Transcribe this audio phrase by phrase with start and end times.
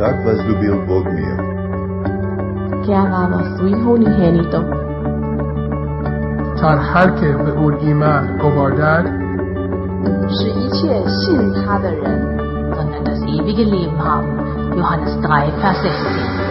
[0.00, 1.36] tak возлюбил Бог мир.
[2.84, 4.60] que ha dado a su Hijo unigénito,
[6.60, 9.04] تا هر که به او ایمان آوردد
[10.28, 12.36] 使一切信他的人
[12.76, 14.28] sondern das ewige Leben haben.
[14.76, 16.49] Johannes 3, Vers 16.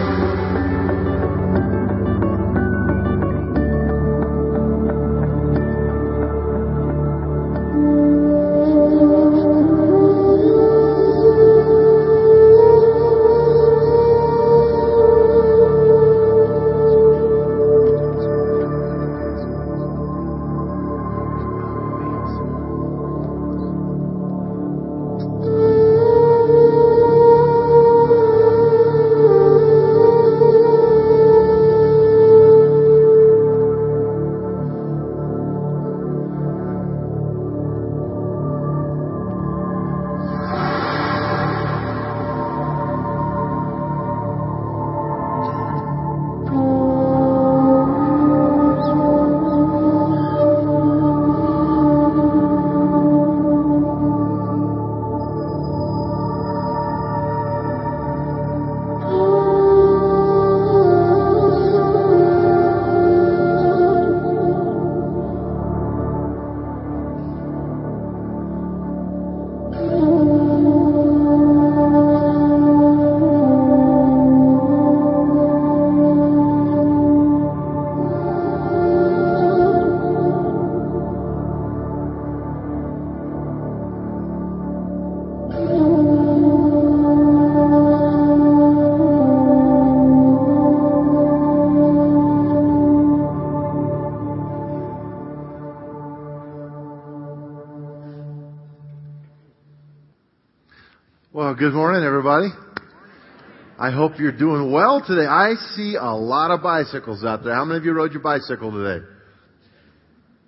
[103.81, 105.25] I hope you're doing well today.
[105.25, 107.55] I see a lot of bicycles out there.
[107.55, 109.03] How many of you rode your bicycle today?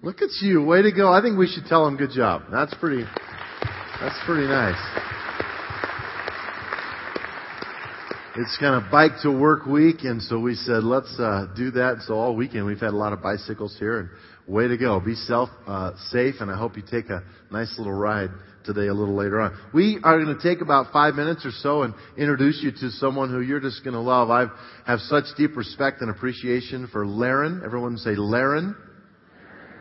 [0.04, 0.64] Look at you.
[0.64, 1.12] Way to go.
[1.12, 2.44] I think we should tell them good job.
[2.52, 3.04] That's pretty,
[4.00, 4.78] that's pretty nice.
[8.36, 12.04] It's kind of bike to work week, and so we said let's uh, do that.
[12.06, 14.10] So all weekend we've had a lot of bicycles here, and
[14.48, 15.00] way to go.
[15.00, 18.30] Be self uh, safe, and I hope you take a nice little ride
[18.66, 19.58] today a little later on.
[19.74, 23.30] We are going to take about five minutes or so and introduce you to someone
[23.30, 24.30] who you're just going to love.
[24.30, 24.48] I
[24.86, 27.62] have such deep respect and appreciation for Laren.
[27.64, 28.76] Everyone say Laren.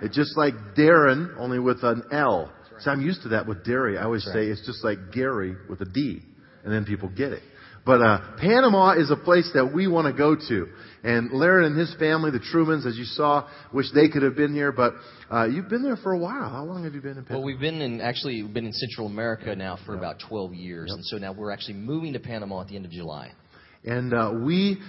[0.02, 2.52] It's just like Darren, only with an L.
[2.80, 3.96] So I'm used to that with Derry.
[3.96, 6.20] I always say it's just like Gary with a D,
[6.64, 7.42] and then people get it.
[7.84, 10.68] But uh, Panama is a place that we want to go to.
[11.04, 14.54] And Larry and his family, the Trumans, as you saw, wish they could have been
[14.54, 14.70] here.
[14.70, 14.94] But
[15.30, 16.48] uh, you've been there for a while.
[16.48, 17.38] How long have you been in Panama?
[17.38, 20.92] Well, we've been in actually we've been in Central America now for about 12 years,
[20.92, 23.32] and so now we're actually moving to Panama at the end of July.
[23.84, 24.80] And uh, we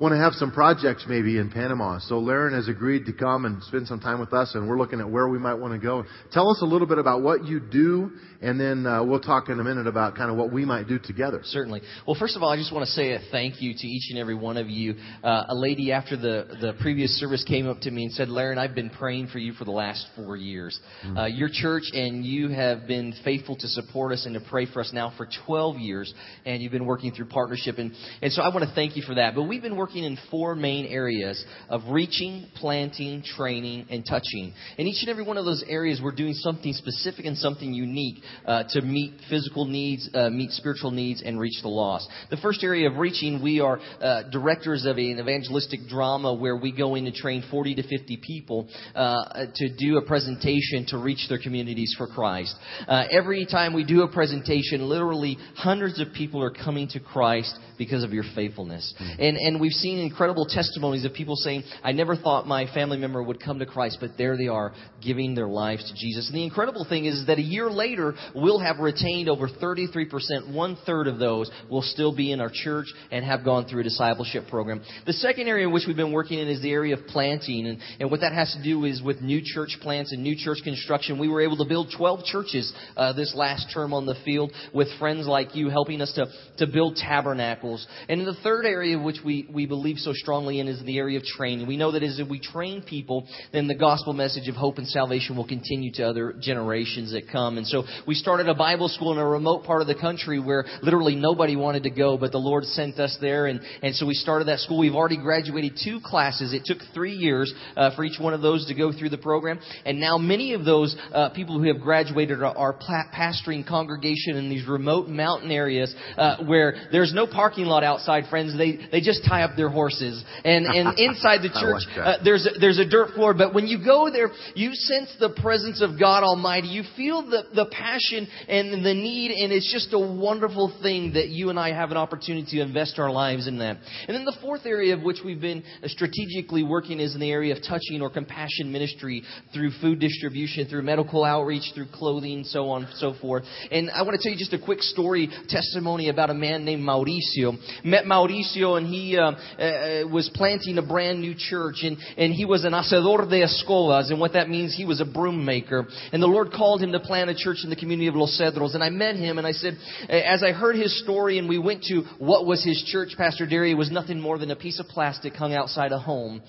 [0.00, 2.00] want to have some projects maybe in Panama.
[2.00, 4.98] So Laren has agreed to come and spend some time with us, and we're looking
[4.98, 6.04] at where we might want to go.
[6.32, 8.10] Tell us a little bit about what you do,
[8.42, 10.98] and then uh, we'll talk in a minute about kind of what we might do
[10.98, 11.40] together.
[11.44, 11.82] Certainly.
[12.08, 14.18] Well, first of all, I just want to say a thank you to each and
[14.18, 14.96] every one of you.
[15.22, 18.58] Uh, a lady after the, the previous service came up to me and said, Laren,
[18.58, 20.78] I've been praying for you for the last four years.
[21.16, 24.80] Uh, your church and you have been faithful to support us and to pray for
[24.80, 26.12] us now for 12 years,
[26.44, 27.78] and you've been working through partnership.
[27.78, 29.36] And, and so I want to thank you for that.
[29.36, 34.52] But we've been working in four main areas of reaching, planting, training, and touching.
[34.78, 38.22] In each and every one of those areas, we're doing something specific and something unique
[38.46, 42.08] uh, to meet physical needs, uh, meet spiritual needs, and reach the lost.
[42.30, 46.72] The first area of reaching, we are uh, directors of an evangelistic drama where we
[46.72, 51.26] go in to train 40 to 50 people uh, to do a presentation to reach
[51.28, 52.54] their communities for Christ.
[52.86, 57.58] Uh, every time we do a presentation, literally hundreds of people are coming to Christ
[57.76, 58.94] because of your faithfulness.
[58.98, 63.22] And, and we've seen incredible testimonies of people saying, I never thought my family member
[63.22, 64.72] would come to Christ, but there they are
[65.04, 66.28] giving their lives to Jesus.
[66.28, 70.76] And the incredible thing is that a year later, we'll have retained over 33%, one
[70.86, 74.44] third of those will still be in our church and have gone through a discipleship
[74.48, 74.82] program.
[75.06, 77.66] The second area in which we've been working in is the area of planting.
[77.66, 80.58] And, and what that has to do is with new church plants and new church
[80.64, 81.18] construction.
[81.18, 84.88] We were able to build 12 churches uh, this last term on the field with
[84.98, 86.26] friends like you helping us to,
[86.58, 87.86] to build tabernacles.
[88.08, 90.98] And in the third area which we, we we believe so strongly in is the
[90.98, 91.66] area of training.
[91.66, 95.38] We know that as we train people, then the gospel message of hope and salvation
[95.38, 97.56] will continue to other generations that come.
[97.56, 100.66] And so we started a Bible school in a remote part of the country where
[100.82, 103.46] literally nobody wanted to go, but the Lord sent us there.
[103.46, 104.80] And, and so we started that school.
[104.80, 106.52] We've already graduated two classes.
[106.52, 109.60] It took three years uh, for each one of those to go through the program.
[109.86, 114.50] And now many of those uh, people who have graduated are, are pastoring congregation in
[114.50, 118.54] these remote mountain areas uh, where there's no parking lot outside, friends.
[118.58, 122.46] They they just tie up their horses, and and inside the church like uh, there's
[122.46, 123.34] a, there's a dirt floor.
[123.34, 126.68] But when you go there, you sense the presence of God Almighty.
[126.68, 131.28] You feel the the passion and the need, and it's just a wonderful thing that
[131.28, 133.78] you and I have an opportunity to invest our lives in that.
[134.08, 137.54] And then the fourth area of which we've been strategically working is in the area
[137.56, 139.22] of touching or compassion ministry
[139.52, 143.44] through food distribution, through medical outreach, through clothing, so on and so forth.
[143.70, 146.82] And I want to tell you just a quick story, testimony about a man named
[146.82, 147.56] Mauricio.
[147.84, 152.44] Met Mauricio and he uh, uh, was planting a brand new church and, and he
[152.44, 155.86] was an hacedor de escobas and what that means he was a broom maker.
[156.12, 158.74] And the Lord called him to plant a church in the community of Los Cedros
[158.74, 159.76] and I met him and I said,
[160.08, 163.74] as I heard his story and we went to what was his church, Pastor Derry,
[163.74, 166.42] was nothing more than a piece of plastic hung outside a home.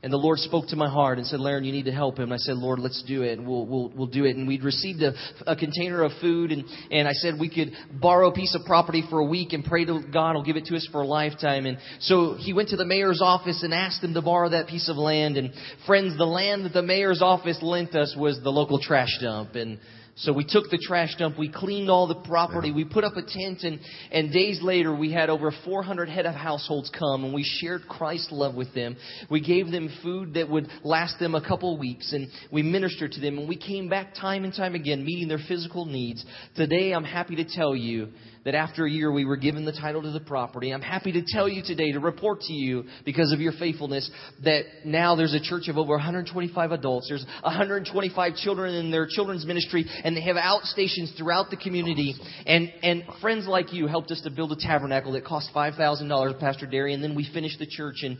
[0.00, 2.24] And the Lord spoke to my heart and said, Laren, you need to help him.
[2.24, 3.42] And I said, Lord, let's do it.
[3.42, 4.36] We'll, we'll, we'll do it.
[4.36, 5.12] And we'd received a,
[5.44, 9.02] a container of food and, and I said we could borrow a piece of property
[9.10, 11.66] for a week and pray to God will give it to us for a lifetime.
[11.66, 14.88] And so he went to the mayor's office and asked him to borrow that piece
[14.88, 15.36] of land.
[15.36, 15.52] And
[15.84, 19.56] friends, the land that the mayor's office lent us was the local trash dump.
[19.56, 19.80] And
[20.18, 23.22] so we took the trash dump, we cleaned all the property, we put up a
[23.22, 23.78] tent, and,
[24.10, 28.32] and days later we had over 400 head of households come, and we shared Christ's
[28.32, 28.96] love with them.
[29.30, 33.12] We gave them food that would last them a couple of weeks, and we ministered
[33.12, 36.24] to them, and we came back time and time again, meeting their physical needs.
[36.56, 38.08] Today I'm happy to tell you
[38.44, 40.70] that after a year we were given the title to the property.
[40.72, 44.10] I'm happy to tell you today, to report to you, because of your faithfulness,
[44.44, 47.08] that now there's a church of over 125 adults.
[47.08, 52.14] There's 125 children in their children's ministry, and they have outstations throughout the community.
[52.46, 56.66] And, and friends like you helped us to build a tabernacle that cost $5,000, Pastor
[56.66, 57.96] Derry, and then we finished the church.
[58.02, 58.18] And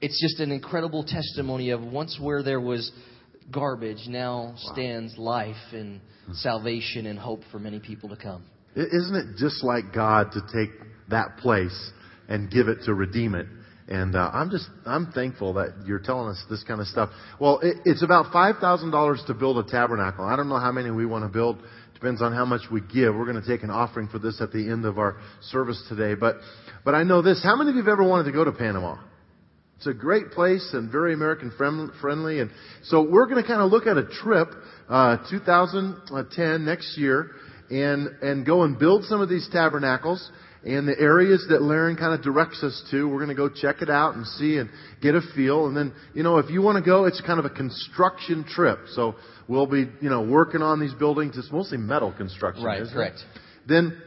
[0.00, 2.92] it's just an incredible testimony of once where there was
[3.50, 6.00] garbage, now stands life and
[6.32, 8.44] salvation and hope for many people to come.
[8.76, 10.70] Isn't it just like God to take
[11.08, 11.92] that place
[12.28, 13.46] and give it to redeem it?
[13.86, 17.10] And uh, I'm just I'm thankful that you're telling us this kind of stuff.
[17.38, 20.24] Well, it, it's about five thousand dollars to build a tabernacle.
[20.24, 21.58] I don't know how many we want to build.
[21.92, 23.14] Depends on how much we give.
[23.14, 26.14] We're going to take an offering for this at the end of our service today.
[26.14, 26.36] But
[26.84, 27.42] but I know this.
[27.42, 28.96] How many of you have ever wanted to go to Panama?
[29.76, 32.40] It's a great place and very American friendly.
[32.40, 32.50] And
[32.84, 34.48] so we're going to kind of look at a trip,
[34.88, 37.32] uh, 2010 next year
[37.74, 40.30] and, and go and build some of these tabernacles
[40.64, 43.08] and the areas that Laren kind of directs us to.
[43.08, 44.70] We're going to go check it out and see and
[45.02, 45.66] get a feel.
[45.66, 48.78] And then, you know, if you want to go, it's kind of a construction trip.
[48.92, 49.16] So
[49.48, 51.36] we'll be, you know, working on these buildings.
[51.36, 52.64] It's mostly metal construction.
[52.64, 53.16] Right, correct.
[53.16, 53.40] It?
[53.66, 54.00] Then,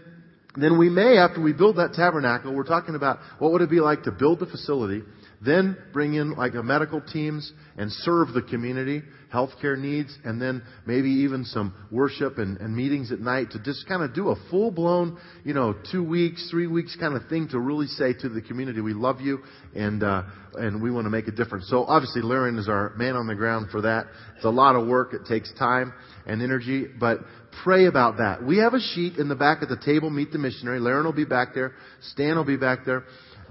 [0.56, 3.82] then we may, after we build that tabernacle, we're talking about what would it be
[3.82, 5.04] like to build the facility,
[5.42, 10.64] then bring in like a medical teams and serve the community, healthcare needs, and then
[10.86, 14.36] maybe even some worship and, and meetings at night to just kind of do a
[14.50, 18.30] full blown, you know, two weeks, three weeks kind of thing to really say to
[18.30, 19.40] the community, we love you
[19.76, 20.24] and, uh,
[20.56, 21.70] and we want to make a difference.
[21.70, 24.08] So obviously Laren is our man on the ground for that.
[24.38, 25.14] It's a lot of work.
[25.14, 25.94] It takes time
[26.26, 27.20] and energy, but
[27.64, 28.44] pray about that.
[28.44, 30.80] We have a sheet in the back of the table, meet the missionary.
[30.80, 31.74] Laren will be back there.
[32.02, 33.04] Stan will be back there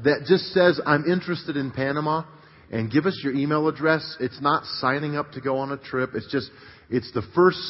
[0.04, 2.25] that just says, I'm interested in Panama
[2.70, 4.16] and give us your email address.
[4.20, 6.10] It's not signing up to go on a trip.
[6.14, 6.50] It's just,
[6.90, 7.60] it's the first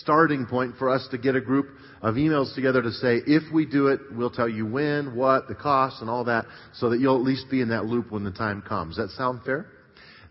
[0.00, 1.66] starting point for us to get a group
[2.02, 5.54] of emails together to say, if we do it, we'll tell you when, what, the
[5.54, 8.32] cost, and all that, so that you'll at least be in that loop when the
[8.32, 8.96] time comes.
[8.96, 9.66] Does that sound fair?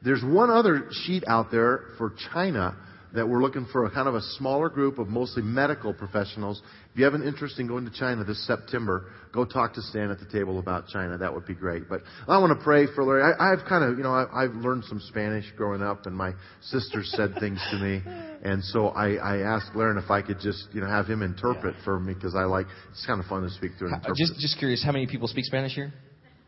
[0.04, 2.76] There's one other sheet out there for China
[3.16, 6.62] that we're looking for a kind of a smaller group of mostly medical professionals.
[6.92, 10.12] If you have an interest in going to China this September, go talk to Stan
[10.12, 11.18] at the table about China.
[11.18, 11.90] That would be great.
[11.90, 13.24] But I want to pray for Larry.
[13.24, 16.34] I, I've kind of, you know, I, I've learned some Spanish growing up, and my
[16.62, 18.02] sister said things to me,
[18.44, 21.76] and so I, I asked Larry if I could just, you know, have him interpret
[21.84, 24.16] for me because I like it's kind of fun to speak through an interpreter.
[24.18, 25.94] Just, just curious, how many people speak Spanish here?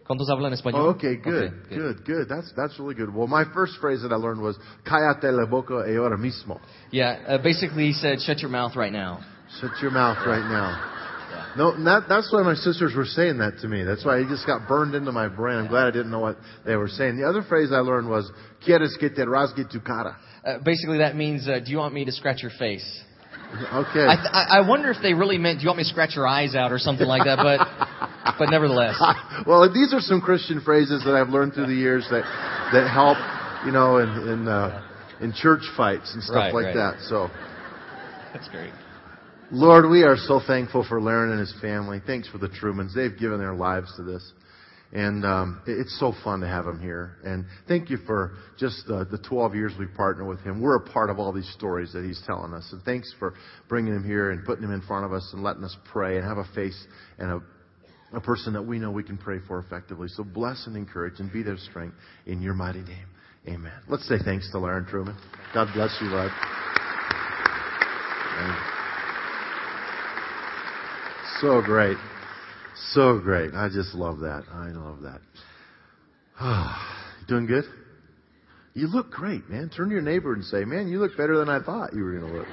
[0.08, 0.96] ¿Cuántos hablan español?
[0.96, 2.30] Okay, good, okay, good, good.
[2.30, 3.14] That's that's really good.
[3.14, 6.62] Well, my first phrase that I learned was "Cállate la boca y ahora mismo."
[6.92, 9.20] Yeah, uh, basically he said, "Shut your mouth right now."
[9.60, 10.94] Shut your mouth right now.
[11.58, 13.84] No, that, that's why my sisters were saying that to me.
[13.84, 15.58] That's why it just got burned into my brain.
[15.58, 17.18] I'm glad I didn't know what they were saying.
[17.18, 18.32] The other phrase I learned was
[18.66, 22.06] "Quieres que te rasgue tu cara." Uh, basically, that means, uh, "Do you want me
[22.06, 22.88] to scratch your face?"
[23.48, 24.06] Okay.
[24.06, 26.28] I, th- I wonder if they really meant, "Do you want me to scratch your
[26.28, 27.38] eyes out?" or something like that.
[27.38, 27.60] But
[28.38, 28.96] but nevertheless.
[29.48, 32.24] well, these are some Christian phrases that I've learned through the years that
[32.74, 33.18] that help,
[33.66, 34.84] you know, in in, uh,
[35.22, 36.76] in church fights and stuff Right, like right.
[36.76, 37.02] that.
[37.08, 37.30] So,
[38.34, 38.72] That's great.
[39.52, 42.02] Lord, we are so thankful for Laren and his family.
[42.06, 42.94] Thanks for the Trumans.
[42.94, 44.34] They've given their lives to this.
[44.94, 47.18] And um, it's so fun to have him here.
[47.24, 50.62] And thank you for just uh, the 12 years we've partnered with him.
[50.62, 52.68] We're a part of all these stories that he's telling us.
[52.72, 53.34] And thanks for
[53.68, 56.26] bringing him here and putting him in front of us and letting us pray and
[56.26, 56.88] have a face
[57.20, 57.42] and a,
[58.14, 60.08] a person that we know we can pray for effectively.
[60.08, 61.96] So bless and encourage and be their strength
[62.26, 63.08] in your mighty name.
[63.48, 63.80] Amen.
[63.88, 65.16] Let's say thanks to Laren Truman.
[65.54, 66.32] God bless you, Lord.
[71.42, 71.98] So great.
[72.92, 73.54] So great.
[73.54, 74.44] I just love that.
[74.52, 75.22] I love that.
[77.28, 77.66] Doing good?
[78.74, 79.70] You look great, man.
[79.70, 82.20] Turn to your neighbor and say, man, you look better than I thought you were
[82.20, 82.48] going to look.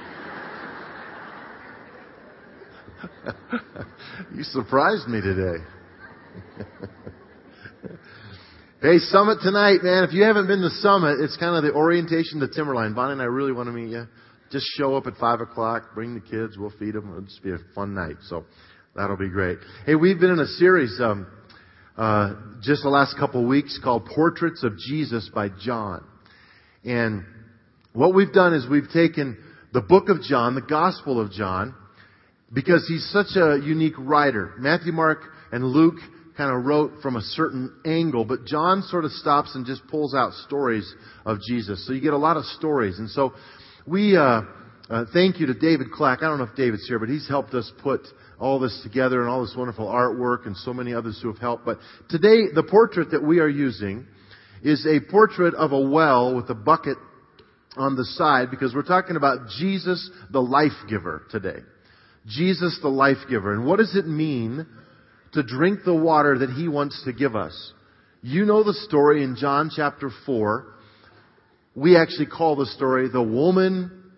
[4.35, 5.63] you surprised me today.
[8.81, 10.03] hey, Summit tonight, man.
[10.03, 12.93] If you haven't been to Summit, it's kind of the orientation to Timberline.
[12.93, 14.07] Bonnie and I really want to meet you.
[14.51, 17.09] Just show up at 5 o'clock, bring the kids, we'll feed them.
[17.09, 18.17] It'll just be a fun night.
[18.27, 18.45] So
[18.95, 19.57] that'll be great.
[19.85, 21.27] Hey, we've been in a series um,
[21.97, 26.05] uh, just the last couple of weeks called Portraits of Jesus by John.
[26.83, 27.25] And
[27.93, 29.37] what we've done is we've taken
[29.73, 31.75] the book of John, the Gospel of John,
[32.53, 34.53] because he's such a unique writer.
[34.57, 35.19] Matthew, Mark,
[35.51, 35.95] and Luke
[36.37, 40.13] kind of wrote from a certain angle, but John sort of stops and just pulls
[40.13, 40.93] out stories
[41.25, 41.85] of Jesus.
[41.87, 42.99] So you get a lot of stories.
[42.99, 43.33] And so
[43.87, 44.41] we uh,
[44.89, 46.19] uh, thank you to David Clack.
[46.21, 48.01] I don't know if David's here, but he's helped us put
[48.37, 51.65] all this together and all this wonderful artwork and so many others who have helped.
[51.65, 54.05] But today, the portrait that we are using
[54.61, 56.97] is a portrait of a well with a bucket
[57.77, 61.59] on the side because we're talking about Jesus, the life giver today.
[62.27, 63.53] Jesus, the life giver.
[63.53, 64.65] And what does it mean
[65.33, 67.73] to drink the water that he wants to give us?
[68.21, 70.65] You know the story in John chapter 4.
[71.75, 74.11] We actually call the story the woman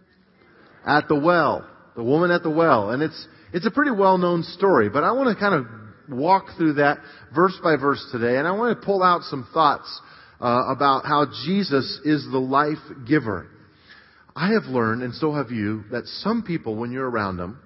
[0.86, 1.68] at the well.
[1.96, 2.92] The woman at the well.
[2.92, 5.66] And it's, it's a pretty well known story, but I want to kind of
[6.10, 7.00] walk through that
[7.36, 10.02] verse by verse today, and I want to pull out some thoughts
[10.40, 13.48] uh, about how Jesus is the life giver.
[14.36, 17.60] I have learned, and so have you, that some people, when you're around them,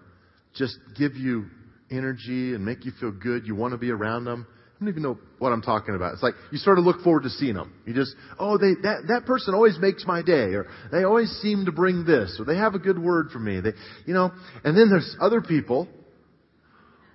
[0.56, 1.46] just give you
[1.90, 3.46] energy and make you feel good.
[3.46, 4.48] You want to be around them.
[4.50, 6.14] I don't even know what I'm talking about.
[6.14, 7.72] It's like you sort of look forward to seeing them.
[7.86, 11.66] You just, oh, they that that person always makes my day, or they always seem
[11.66, 13.60] to bring this, or they have a good word for me.
[13.60, 13.74] They,
[14.06, 14.32] you know,
[14.64, 15.88] and then there's other people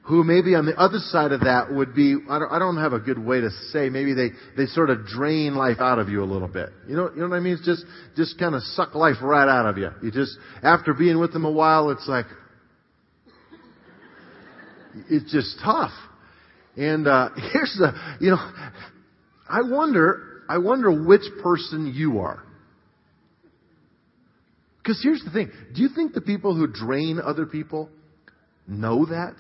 [0.07, 2.93] who maybe on the other side of that would be, I don't, I don't have
[2.93, 6.23] a good way to say, maybe they, they sort of drain life out of you
[6.23, 6.69] a little bit.
[6.88, 7.55] You know, you know what I mean?
[7.55, 9.90] It's just, just kind of suck life right out of you.
[10.05, 12.26] You just, after being with them a while, it's like,
[15.09, 15.93] it's just tough.
[16.76, 18.53] And, uh, here's the, you know,
[19.49, 22.43] I wonder, I wonder which person you are.
[24.79, 25.50] Because here's the thing.
[25.75, 27.91] Do you think the people who drain other people
[28.69, 29.35] know that?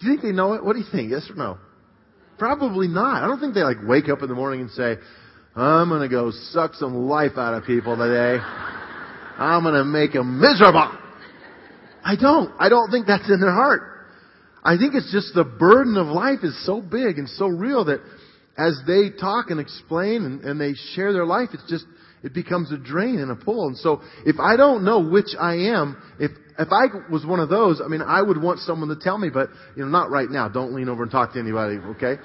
[0.00, 0.64] Do you think they know it?
[0.64, 1.10] What do you think?
[1.10, 1.58] Yes or no?
[2.38, 3.22] Probably not.
[3.22, 4.96] I don't think they like wake up in the morning and say,
[5.54, 8.42] I'm gonna go suck some life out of people today.
[8.42, 10.90] I'm gonna make them miserable.
[12.04, 12.52] I don't.
[12.58, 13.82] I don't think that's in their heart.
[14.64, 18.00] I think it's just the burden of life is so big and so real that
[18.56, 21.84] as they talk and explain and, and they share their life, it's just,
[22.22, 23.66] it becomes a drain and a pull.
[23.66, 27.48] And so if I don't know which I am, if, if I was one of
[27.48, 30.28] those, I mean, I would want someone to tell me, but, you know, not right
[30.30, 30.48] now.
[30.48, 32.20] Don't lean over and talk to anybody, okay?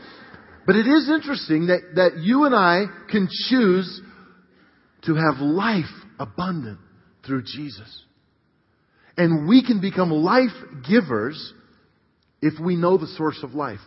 [0.68, 4.02] But it is interesting that, that you and I can choose
[5.06, 5.86] to have life
[6.20, 6.80] abundant
[7.26, 8.04] through Jesus.
[9.18, 10.54] And we can become life
[10.88, 11.54] givers
[12.42, 13.80] if we know the source of life.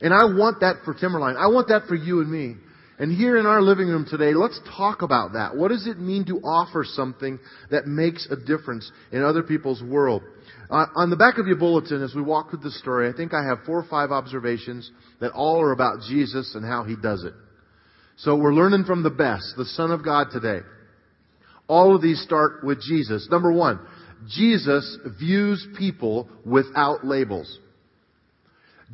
[0.00, 1.36] And I want that for Timberline.
[1.36, 2.56] I want that for you and me.
[3.00, 5.56] And here in our living room today, let's talk about that.
[5.56, 7.38] What does it mean to offer something
[7.70, 10.22] that makes a difference in other people's world?
[10.68, 13.32] Uh, on the back of your bulletin, as we walk through the story, I think
[13.32, 17.22] I have four or five observations that all are about Jesus and how he does
[17.22, 17.34] it.
[18.16, 20.64] So we're learning from the best, the Son of God today.
[21.68, 23.28] All of these start with Jesus.
[23.30, 23.78] Number one,
[24.28, 27.58] Jesus views people without labels.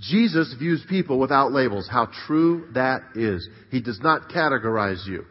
[0.00, 1.88] Jesus views people without labels.
[1.90, 3.48] How true that is.
[3.70, 5.24] He does not categorize you.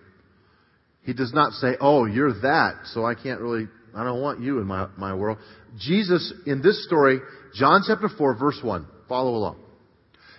[1.03, 4.59] He does not say, oh, you're that, so I can't really, I don't want you
[4.59, 5.37] in my, my world.
[5.77, 7.19] Jesus, in this story,
[7.53, 9.59] John chapter 4, verse 1, follow along.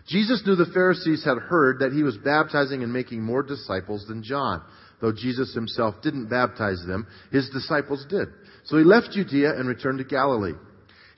[0.08, 4.22] Jesus knew the Pharisees had heard that he was baptizing and making more disciples than
[4.22, 4.62] John.
[5.04, 8.28] Though Jesus himself didn't baptize them, his disciples did.
[8.64, 10.54] So he left Judea and returned to Galilee.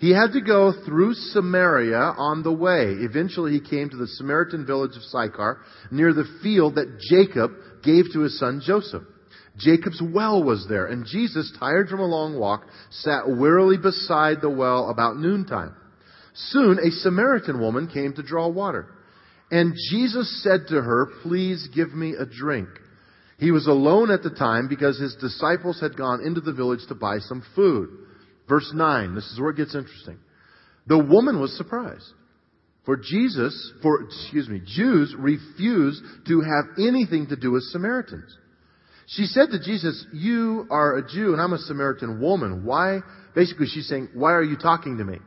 [0.01, 2.97] He had to go through Samaria on the way.
[2.99, 5.61] Eventually he came to the Samaritan village of Sychar,
[5.93, 7.53] near the field that Jacob
[7.85, 9.05] gave to his son Joseph.
[9.57, 14.51] Jacob's well was there, and Jesus, tired from a long walk, sat wearily beside the
[14.51, 15.77] well about noontime.
[16.35, 18.89] Soon a Samaritan woman came to draw water.
[19.53, 22.69] And Jesus said to her, Please give me a drink.
[23.39, 26.95] He was alone at the time because his disciples had gone into the village to
[26.95, 27.91] buy some food.
[28.49, 30.19] Verse 9, this is where it gets interesting.
[30.87, 32.07] The woman was surprised.
[32.85, 38.35] For Jesus, for, excuse me, Jews refused to have anything to do with Samaritans.
[39.09, 42.65] She said to Jesus, You are a Jew and I'm a Samaritan woman.
[42.65, 43.01] Why?
[43.35, 45.19] Basically, she's saying, Why are you talking to me?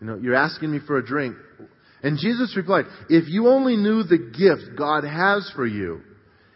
[0.00, 1.36] You know, you're asking me for a drink.
[2.02, 6.02] And Jesus replied, If you only knew the gift God has for you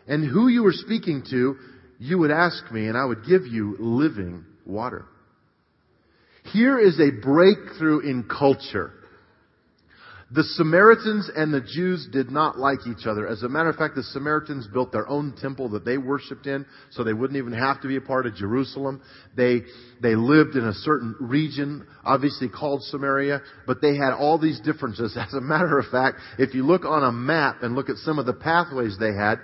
[0.06, 1.56] and who you were speaking to,
[1.98, 5.06] you would ask me and I would give you living water.
[6.52, 8.92] Here is a breakthrough in culture.
[10.30, 13.28] The Samaritans and the Jews did not like each other.
[13.28, 16.66] As a matter of fact, the Samaritans built their own temple that they worshiped in,
[16.90, 19.00] so they wouldn't even have to be a part of Jerusalem.
[19.36, 19.62] They,
[20.02, 25.16] they lived in a certain region, obviously called Samaria, but they had all these differences.
[25.20, 28.18] As a matter of fact, if you look on a map and look at some
[28.18, 29.36] of the pathways they had,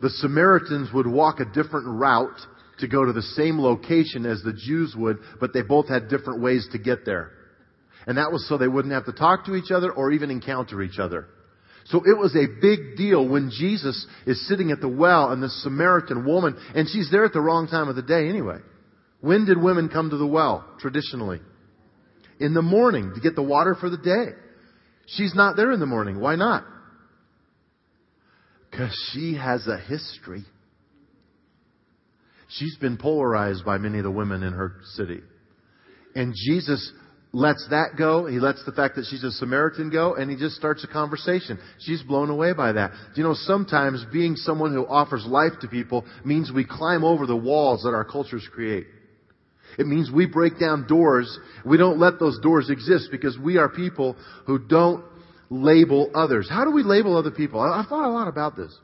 [0.00, 2.38] the Samaritans would walk a different route
[2.78, 6.40] to go to the same location as the Jews would, but they both had different
[6.40, 7.32] ways to get there.
[8.06, 10.80] And that was so they wouldn't have to talk to each other or even encounter
[10.82, 11.26] each other.
[11.86, 15.48] So it was a big deal when Jesus is sitting at the well and the
[15.48, 18.58] Samaritan woman, and she's there at the wrong time of the day anyway.
[19.20, 21.40] When did women come to the well, traditionally?
[22.38, 24.36] In the morning to get the water for the day.
[25.06, 26.20] She's not there in the morning.
[26.20, 26.64] Why not?
[28.78, 30.44] Because she has a history.
[32.48, 35.18] She's been polarized by many of the women in her city.
[36.14, 36.92] And Jesus
[37.32, 38.26] lets that go.
[38.26, 41.58] He lets the fact that she's a Samaritan go, and he just starts a conversation.
[41.80, 42.92] She's blown away by that.
[43.16, 47.36] You know, sometimes being someone who offers life to people means we climb over the
[47.36, 48.86] walls that our cultures create.
[49.76, 51.36] It means we break down doors.
[51.66, 54.14] We don't let those doors exist because we are people
[54.46, 55.04] who don't
[55.50, 56.48] label others.
[56.50, 57.60] How do we label other people?
[57.60, 58.76] I, have thought a lot about this.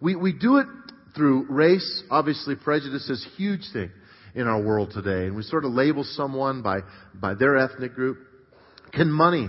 [0.00, 0.66] We, we do it
[1.14, 2.02] through race.
[2.10, 3.90] Obviously, prejudice is a huge thing
[4.34, 5.26] in our world today.
[5.26, 6.80] And we sort of label someone by,
[7.14, 8.18] by their ethnic group.
[8.92, 9.48] Can money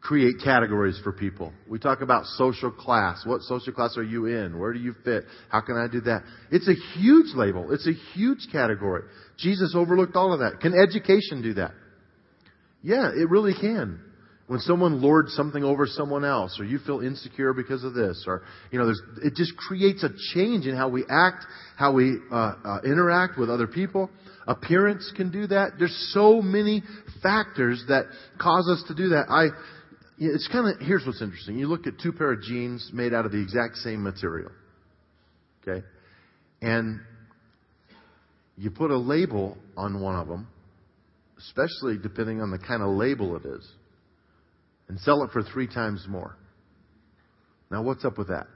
[0.00, 1.52] create categories for people?
[1.68, 3.22] We talk about social class.
[3.26, 4.58] What social class are you in?
[4.58, 5.24] Where do you fit?
[5.50, 6.22] How can I do that?
[6.50, 7.72] It's a huge label.
[7.72, 9.02] It's a huge category.
[9.38, 10.60] Jesus overlooked all of that.
[10.60, 11.72] Can education do that?
[12.82, 14.00] Yeah, it really can
[14.50, 18.42] when someone lords something over someone else, or you feel insecure because of this, or
[18.72, 22.78] you know, it just creates a change in how we act, how we uh, uh,
[22.84, 24.10] interact with other people.
[24.48, 25.74] Appearance can do that.
[25.78, 26.82] There's so many
[27.22, 28.06] factors that
[28.40, 29.26] cause us to do that.
[29.28, 29.50] I,
[30.18, 31.56] it's kind of here's what's interesting.
[31.56, 34.50] You look at two pair of jeans made out of the exact same material,
[35.62, 35.86] okay,
[36.60, 36.98] and
[38.56, 40.48] you put a label on one of them,
[41.38, 43.64] especially depending on the kind of label it is
[44.90, 46.36] and sell it for three times more.
[47.70, 48.48] Now, what's up with that?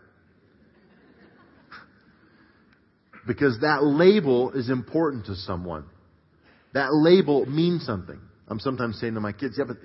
[3.27, 5.85] because that label is important to someone.
[6.73, 8.19] That label means something.
[8.49, 9.77] I'm sometimes saying to my kids, yeah, but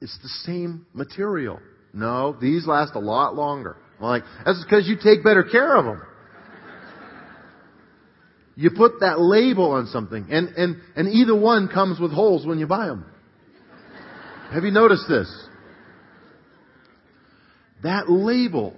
[0.00, 1.60] it's the same material.
[1.94, 3.76] No, these last a lot longer.
[4.00, 6.02] I'm like, that's because you take better care of them.
[8.56, 12.58] You put that label on something, and, and, and either one comes with holes when
[12.58, 13.04] you buy them.
[14.52, 15.30] Have you noticed this?
[17.82, 18.74] That label,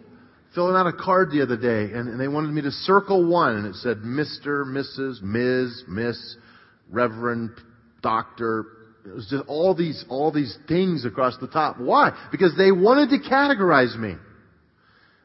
[0.55, 3.57] filling out a card the other day, and, and they wanted me to circle one,
[3.57, 6.37] and it said Mr., Mrs., Ms., Miss,
[6.91, 7.51] Reverend,
[8.03, 8.67] Doctor.
[9.07, 11.79] It was just all these, all these things across the top.
[11.79, 12.11] Why?
[12.33, 14.15] Because they wanted to categorize me.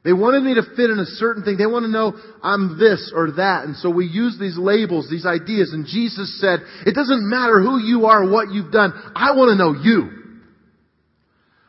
[0.04, 1.58] They wanted me to fit in a certain thing.
[1.58, 3.64] They want to know I'm this or that.
[3.64, 5.72] And so we use these labels, these ideas.
[5.72, 8.92] And Jesus said, it doesn't matter who you are, what you've done.
[9.16, 10.23] I want to know you.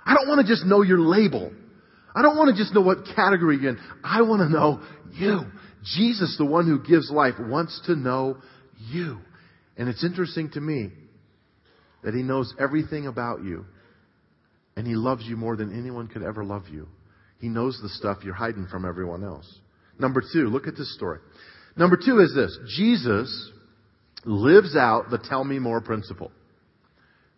[0.05, 1.53] I don't want to just know your label.
[2.14, 3.81] I don't want to just know what category you're in.
[4.03, 4.81] I want to know
[5.12, 5.40] you.
[5.97, 8.38] Jesus, the one who gives life, wants to know
[8.90, 9.19] you.
[9.77, 10.90] And it's interesting to me
[12.03, 13.67] that he knows everything about you.
[14.77, 16.88] And he loves you more than anyone could ever love you.
[17.40, 19.53] He knows the stuff you're hiding from everyone else.
[19.99, 21.19] Number two, look at this story.
[21.77, 22.57] Number two is this.
[22.77, 23.51] Jesus
[24.25, 26.31] lives out the tell me more principle.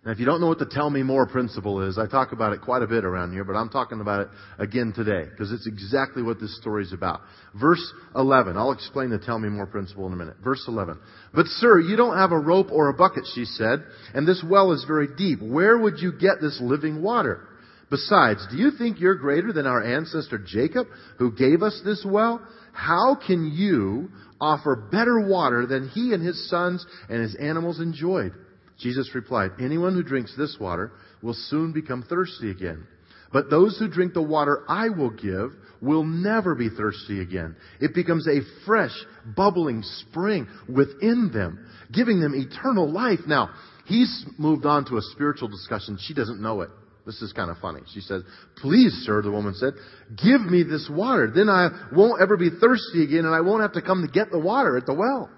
[0.06, 2.52] Now, if you don't know what the tell me more principle is, I talk about
[2.52, 5.66] it quite a bit around here, but I'm talking about it again today because it's
[5.66, 7.22] exactly what this story is about.
[7.60, 7.82] Verse
[8.14, 8.56] 11.
[8.56, 10.36] I'll explain the tell me more principle in a minute.
[10.44, 11.00] Verse 11.
[11.34, 13.82] But sir, you don't have a rope or a bucket, she said,
[14.14, 15.42] and this well is very deep.
[15.42, 17.48] Where would you get this living water?
[17.90, 20.86] Besides, do you think you're greater than our ancestor Jacob,
[21.18, 22.46] who gave us this well?
[22.72, 28.34] How can you offer better water than he and his sons and his animals enjoyed?
[28.78, 32.86] Jesus replied, Anyone who drinks this water will soon become thirsty again.
[33.32, 37.56] But those who drink the water I will give will never be thirsty again.
[37.80, 38.94] It becomes a fresh,
[39.36, 43.20] bubbling spring within them, giving them eternal life.
[43.26, 43.50] Now,
[43.86, 45.98] he's moved on to a spiritual discussion.
[46.00, 46.70] She doesn't know it.
[47.04, 47.80] This is kind of funny.
[47.94, 48.22] She says,
[48.56, 49.74] Please, sir, the woman said,
[50.22, 51.30] give me this water.
[51.32, 54.30] Then I won't ever be thirsty again and I won't have to come to get
[54.30, 55.30] the water at the well.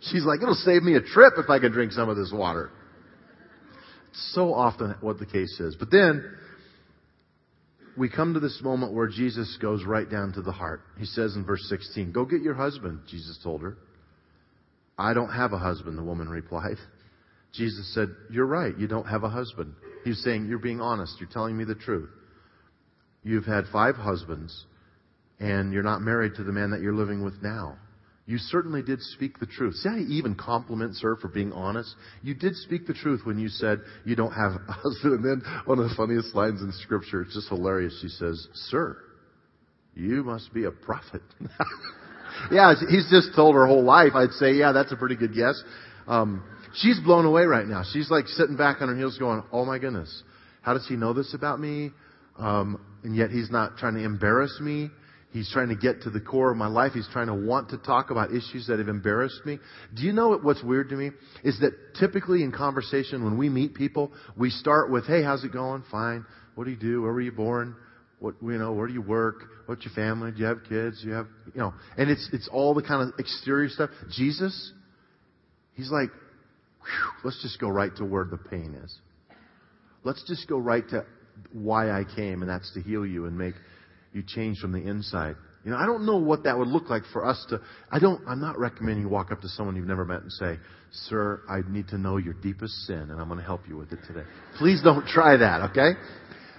[0.00, 2.70] She's like, It'll save me a trip if I can drink some of this water
[4.32, 5.76] so often what the case is.
[5.76, 6.24] But then,
[7.96, 10.82] we come to this moment where Jesus goes right down to the heart.
[10.98, 13.76] He says in verse 16, Go get your husband, Jesus told her.
[14.98, 16.76] I don't have a husband, the woman replied.
[17.52, 19.74] Jesus said, You're right, you don't have a husband.
[20.04, 22.10] He's saying, You're being honest, you're telling me the truth.
[23.22, 24.66] You've had five husbands,
[25.40, 27.76] and you're not married to the man that you're living with now.
[28.26, 29.76] You certainly did speak the truth.
[29.76, 31.94] See he even compliments her for being honest?
[32.22, 35.24] You did speak the truth when you said you don't have a husband.
[35.24, 37.96] And then one of the funniest lines in scripture, it's just hilarious.
[38.02, 38.98] She says, Sir,
[39.94, 41.22] you must be a prophet.
[42.50, 44.12] yeah, he's just told her whole life.
[44.14, 45.62] I'd say, yeah, that's a pretty good guess.
[46.06, 47.82] Um, she's blown away right now.
[47.92, 50.22] She's like sitting back on her heels going, oh my goodness,
[50.62, 51.92] how does he know this about me?
[52.36, 54.90] Um, and yet he's not trying to embarrass me.
[55.36, 56.92] He's trying to get to the core of my life.
[56.94, 59.58] He's trying to want to talk about issues that have embarrassed me.
[59.94, 61.10] Do you know what's weird to me?
[61.44, 65.52] Is that typically in conversation when we meet people, we start with, hey, how's it
[65.52, 65.84] going?
[65.90, 66.24] Fine.
[66.54, 67.02] What do you do?
[67.02, 67.76] Where were you born?
[68.18, 69.42] What, you know, where do you work?
[69.66, 70.32] What's your family?
[70.32, 71.02] Do you have kids?
[71.02, 73.90] Do you have, you know, and it's, it's all the kind of exterior stuff.
[74.10, 74.72] Jesus,
[75.74, 76.08] he's like,
[77.24, 78.96] let's just go right to where the pain is.
[80.02, 81.04] Let's just go right to
[81.52, 83.54] why I came, and that's to heal you and make
[84.16, 85.36] you change from the inside.
[85.64, 88.22] You know, I don't know what that would look like for us to, I don't,
[88.26, 90.58] I'm not recommending you walk up to someone you've never met and say,
[90.92, 93.92] Sir, I need to know your deepest sin and I'm going to help you with
[93.92, 94.22] it today.
[94.58, 95.98] Please don't try that, okay?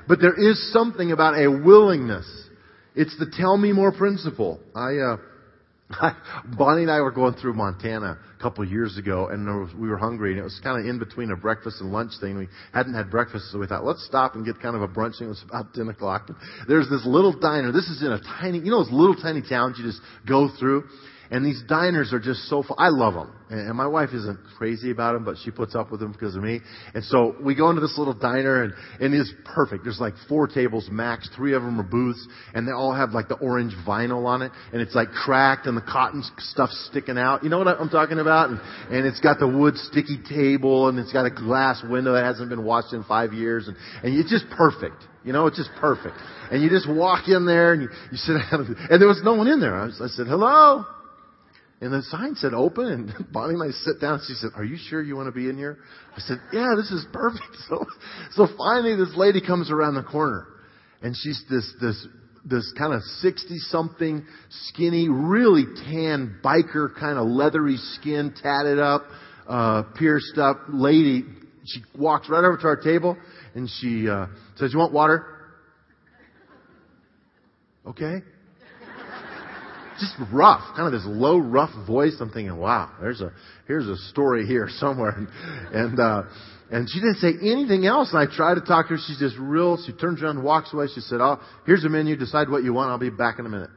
[0.07, 2.27] But there is something about a willingness.
[2.95, 4.59] It's the tell me more principle.
[4.75, 5.17] I, uh,
[6.58, 9.88] Bonnie and I were going through Montana a couple of years ago, and was, we
[9.88, 12.38] were hungry, and it was kind of in between a breakfast and lunch thing.
[12.38, 15.19] We hadn't had breakfast, so we thought, let's stop and get kind of a brunch.
[15.19, 16.30] And it was about 10 o'clock.
[16.67, 17.71] There's this little diner.
[17.71, 20.84] This is in a tiny, you know those little tiny towns you just go through?
[21.29, 22.75] And these diners are just so full.
[22.79, 23.33] I love them.
[23.49, 26.43] And my wife isn't crazy about them, but she puts up with them because of
[26.43, 26.59] me.
[26.93, 29.83] And so we go into this little diner and, and it's perfect.
[29.85, 31.29] There's like four tables max.
[31.35, 34.51] Three of them are booths and they all have like the orange vinyl on it.
[34.73, 37.43] And it's like cracked and the cotton stuff sticking out.
[37.43, 38.49] You know what I'm talking about?
[38.49, 38.59] And,
[38.89, 42.49] and it's got the wood sticky table and it's got a glass window that hasn't
[42.49, 43.67] been washed in five years.
[43.67, 45.03] And, and it's just perfect.
[45.23, 46.15] You know, it's just perfect.
[46.51, 49.35] And you just walk in there and you, you sit down and there was no
[49.35, 49.75] one in there.
[49.75, 50.85] I, was, I said, hello?
[51.79, 54.19] And the sign said open, and Bonnie and I sit down.
[54.27, 55.77] She said, "Are you sure you want to be in here?"
[56.15, 57.85] I said, "Yeah, this is perfect." So,
[58.31, 60.47] so finally, this lady comes around the corner,
[61.01, 62.07] and she's this this
[62.45, 69.03] this kind of sixty something, skinny, really tan biker, kind of leathery skin, tatted up,
[69.47, 71.25] uh, pierced up lady.
[71.65, 73.17] She walks right over to our table,
[73.53, 75.25] and she uh, says, "You want water?"
[77.87, 78.21] Okay
[79.99, 82.15] just rough, kind of this low, rough voice.
[82.19, 83.31] I'm thinking, wow, there's a
[83.67, 85.27] here's a story here somewhere, and
[85.73, 86.23] and, uh,
[86.71, 88.13] and she didn't say anything else.
[88.13, 88.99] And I tried to talk to her.
[89.07, 89.77] She's just real.
[89.86, 90.88] She turns around walks away.
[90.93, 92.15] She said, "Oh, here's a menu.
[92.15, 92.91] Decide what you want.
[92.91, 93.69] I'll be back in a minute."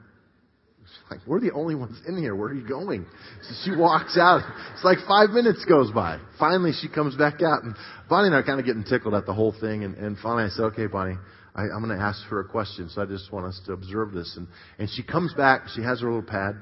[1.08, 2.36] Like, we're the only ones in here.
[2.36, 3.04] Where are you going?
[3.42, 4.42] So she walks out.
[4.74, 6.20] It's like five minutes goes by.
[6.38, 7.74] Finally, she comes back out, and
[8.08, 9.84] Bonnie and I are kind of getting tickled at the whole thing.
[9.84, 11.16] And, and finally, I said, "Okay, Bonnie,
[11.54, 14.12] I, I'm going to ask her a question, so I just want us to observe
[14.12, 14.34] this.
[14.36, 14.46] And,
[14.78, 16.56] and she comes back, she has her little pad.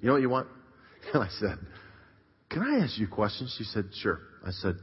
[0.00, 0.48] You know what you want?
[1.14, 1.58] And I said,
[2.48, 3.48] Can I ask you a question?
[3.58, 4.20] She said, Sure.
[4.46, 4.76] I said,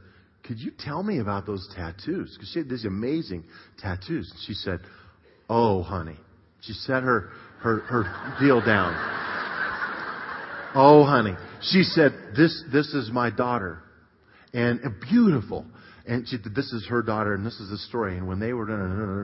[0.44, 2.34] Could you tell me about those tattoos?
[2.34, 3.44] Because she had these amazing
[3.78, 4.30] tattoos.
[4.30, 4.80] And She said,
[5.48, 6.18] Oh, honey.
[6.60, 7.30] She set her,
[7.60, 8.92] her, her deal down.
[10.74, 11.34] Oh, honey.
[11.62, 13.82] She said, This, this is my daughter.
[14.52, 15.64] And beautiful.
[16.06, 18.16] And she, this is her daughter, and this is the story.
[18.16, 18.68] And when they were,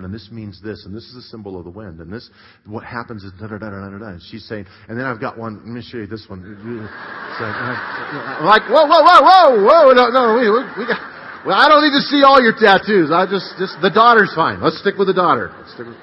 [0.01, 2.29] and this means this, and this is a symbol of the wind, and this,
[2.67, 5.57] what happens is da da da da da she's saying, and then I've got one.
[5.57, 6.43] Let me show you this one.
[6.43, 9.93] So, I'm like, whoa, whoa, whoa, whoa, whoa!
[9.93, 11.17] No, no, we, we got.
[11.47, 13.11] Well, I don't need to see all your tattoos.
[13.13, 14.61] I just, just, the daughter's fine.
[14.61, 15.55] Let's stick with the daughter.
[15.57, 15.97] Let's stick with...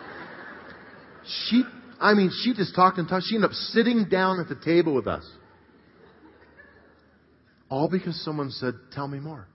[1.49, 1.63] She,
[1.99, 3.25] I mean, she just talked and talked.
[3.27, 5.29] She ended up sitting down at the table with us.
[7.69, 9.47] All because someone said, tell me more.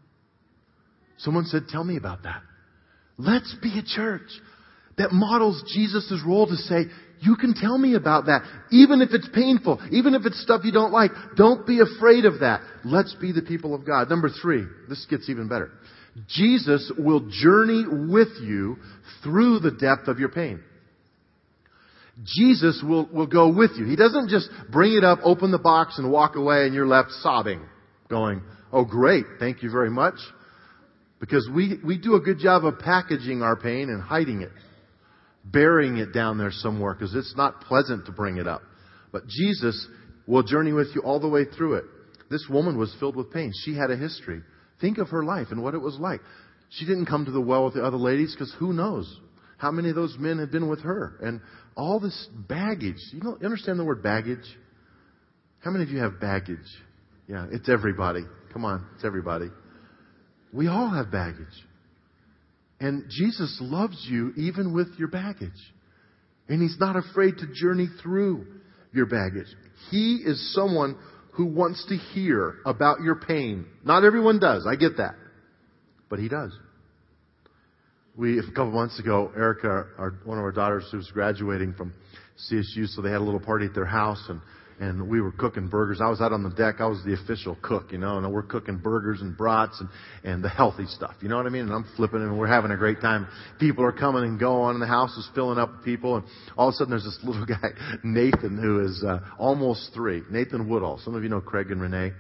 [1.19, 2.43] Someone said, tell me about that.
[3.17, 4.29] Let's be a church
[4.97, 6.85] that models Jesus' role to say,
[7.21, 8.43] you can tell me about that.
[8.71, 12.41] Even if it's painful, even if it's stuff you don't like, don't be afraid of
[12.41, 12.61] that.
[12.85, 14.09] Let's be the people of God.
[14.09, 15.71] Number three, this gets even better.
[16.29, 18.77] Jesus will journey with you
[19.23, 20.61] through the depth of your pain.
[22.25, 23.85] Jesus will, will go with you.
[23.85, 27.11] He doesn't just bring it up, open the box, and walk away, and you're left
[27.23, 27.63] sobbing,
[28.09, 30.17] going, Oh, great, thank you very much.
[31.21, 34.53] Because we, we do a good job of packaging our pain and hiding it
[35.53, 38.63] burying it down there somewhere because it's not pleasant to bring it up.
[39.13, 39.87] But Jesus
[40.27, 41.85] will journey with you all the way through it.
[42.31, 43.53] This woman was filled with pain.
[43.65, 44.43] She had a history.
[44.81, 46.21] Think of her life and what it was like.
[46.71, 49.21] She didn't come to the well with the other ladies because who knows
[49.57, 51.41] how many of those men had been with her and
[51.77, 52.99] all this baggage.
[53.13, 54.45] You know, understand the word baggage?
[55.61, 56.59] How many of you have baggage?
[57.27, 58.25] Yeah, it's everybody.
[58.53, 59.49] Come on, it's everybody.
[60.53, 61.47] We all have baggage.
[62.81, 65.51] And Jesus loves you even with your baggage.
[66.49, 68.47] And He's not afraid to journey through
[68.93, 69.49] your baggage.
[69.91, 70.97] He is someone
[71.33, 73.67] who wants to hear about your pain.
[73.85, 74.67] Not everyone does.
[74.67, 75.15] I get that.
[76.09, 76.53] But He does.
[78.17, 81.93] We, a couple months ago, Erica, our, one of our daughters who was graduating from
[82.51, 84.41] CSU, so they had a little party at their house and
[84.81, 86.01] and we were cooking burgers.
[86.01, 86.77] I was out on the deck.
[86.81, 89.89] I was the official cook, you know, and we're cooking burgers and brats and,
[90.25, 91.15] and the healthy stuff.
[91.21, 91.63] You know what I mean?
[91.63, 93.27] And I'm flipping and we're having a great time.
[93.59, 96.17] People are coming and going and the house is filling up with people.
[96.17, 96.25] And
[96.57, 97.71] all of a sudden there's this little guy,
[98.05, 100.23] Nathan, who is, uh, almost three.
[100.31, 100.99] Nathan Woodall.
[101.05, 102.13] Some of you know Craig and Renee.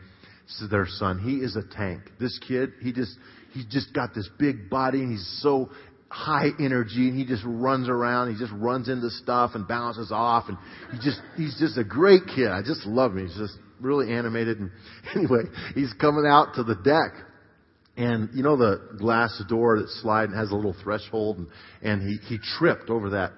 [0.46, 1.18] This is their son.
[1.18, 2.00] He is a tank.
[2.18, 3.14] This kid, he just,
[3.52, 5.70] he just got this big body and he's so
[6.08, 8.32] high energy and he just runs around.
[8.32, 10.56] He just runs into stuff and bounces off and
[10.92, 12.48] he just, he's just a great kid.
[12.48, 13.26] I just love him.
[13.26, 14.58] He's just really animated.
[14.58, 14.70] And
[15.14, 15.42] anyway,
[15.74, 17.24] he's coming out to the deck
[17.96, 21.48] and you know the glass door that slide and has a little threshold and,
[21.82, 23.32] and he, he tripped over that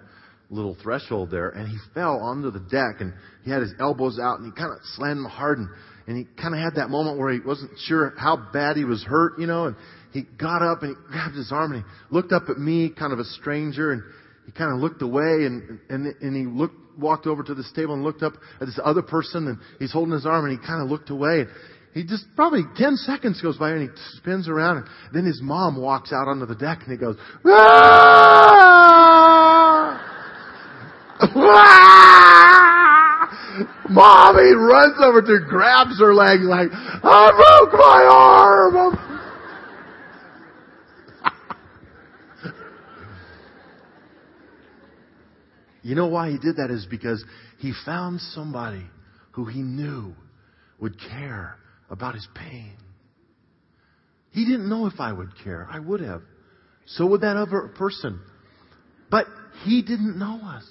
[0.51, 4.39] little threshold there and he fell onto the deck and he had his elbows out
[4.39, 5.69] and he kind of slammed them hard and,
[6.11, 9.05] and he kind of had that moment where he wasn't sure how bad he was
[9.05, 9.77] hurt, you know, and
[10.13, 13.13] he got up and he grabbed his arm and he looked up at me, kind
[13.13, 14.03] of a stranger, and
[14.45, 17.95] he kind of looked away and, and, and he looked, walked over to this table
[17.95, 20.83] and looked up at this other person and he's holding his arm and he kind
[20.83, 21.45] of looked away.
[21.95, 25.81] He just probably 10 seconds goes by and he spins around and then his mom
[25.81, 27.17] walks out onto the deck and he goes,
[33.89, 38.99] Mommy runs over to grabs her leg like, I broke my arm!
[45.83, 47.25] You know why he did that is because
[47.59, 48.85] he found somebody
[49.33, 50.15] who he knew
[50.79, 51.57] would care
[51.89, 52.77] about his pain.
[54.31, 55.67] He didn't know if I would care.
[55.71, 56.21] I would have.
[56.85, 58.21] So would that other person.
[59.11, 59.27] But
[59.65, 60.65] he didn't know us.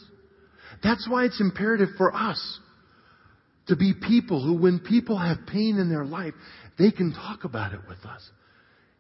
[0.84, 2.60] That's why it's imperative for us
[3.70, 6.34] to be people who, when people have pain in their life,
[6.78, 8.30] they can talk about it with us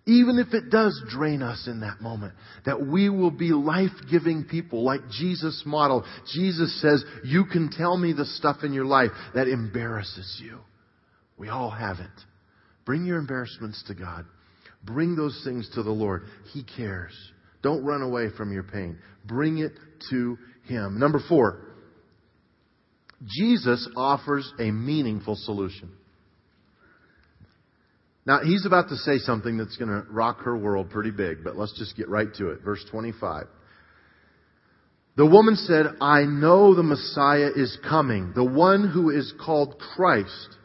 [0.09, 2.33] even if it does drain us in that moment,
[2.65, 6.03] that we will be life-giving people like Jesus modeled.
[6.33, 10.59] Jesus says, you can tell me the stuff in your life that embarrasses you.
[11.37, 12.07] We all have it.
[12.85, 14.25] Bring your embarrassments to God.
[14.83, 16.23] Bring those things to the Lord.
[16.53, 17.13] He cares.
[17.61, 18.97] Don't run away from your pain.
[19.25, 19.73] Bring it
[20.09, 20.97] to Him.
[20.97, 21.68] Number four,
[23.25, 25.91] Jesus offers a meaningful solution.
[28.25, 31.57] Now, he's about to say something that's going to rock her world pretty big, but
[31.57, 32.61] let's just get right to it.
[32.61, 33.47] Verse 25.
[35.15, 40.55] The woman said, I know the Messiah is coming, the one who is called Christ.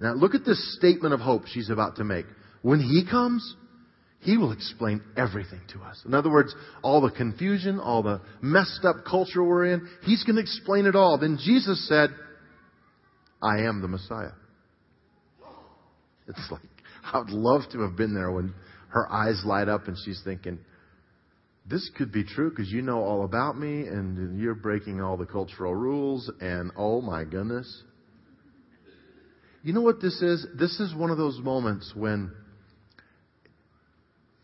[0.00, 2.26] Now, look at this statement of hope she's about to make.
[2.62, 3.54] When he comes,
[4.24, 6.02] he will explain everything to us.
[6.06, 10.36] In other words, all the confusion, all the messed up culture we're in, he's going
[10.36, 11.18] to explain it all.
[11.18, 12.08] Then Jesus said,
[13.42, 14.32] I am the Messiah.
[16.26, 16.62] It's like,
[17.12, 18.54] I would love to have been there when
[18.88, 20.58] her eyes light up and she's thinking,
[21.66, 25.26] this could be true because you know all about me and you're breaking all the
[25.26, 27.82] cultural rules and oh my goodness.
[29.62, 30.46] You know what this is?
[30.58, 32.32] This is one of those moments when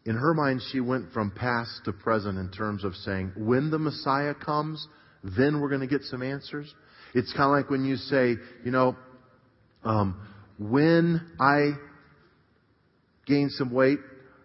[0.05, 3.79] in her mind she went from past to present in terms of saying, when the
[3.79, 4.87] Messiah comes,
[5.23, 6.73] then we're going to get some answers.
[7.15, 8.97] It's kind of like when you say, you know,
[9.85, 10.21] um,
[10.59, 11.73] when I
[13.27, 13.99] gain some weight,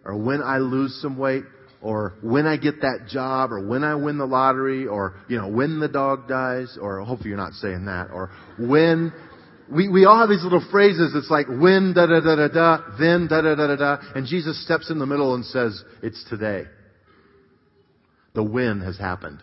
[0.04, 1.44] or when I lose some weight,
[1.82, 5.48] or when I get that job, or when I win the lottery, or, you know,
[5.48, 9.12] when the dog dies, or hopefully you're not saying that, or when,
[9.70, 11.12] we, we all have these little phrases.
[11.14, 14.26] It's like when da da da da da, then da da da da da, and
[14.26, 16.64] Jesus steps in the middle and says, it's today.
[18.34, 19.42] The when has happened.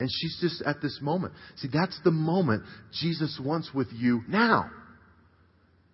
[0.00, 1.34] And she's just at this moment.
[1.56, 2.64] See, that's the moment
[3.00, 4.70] Jesus wants with you now.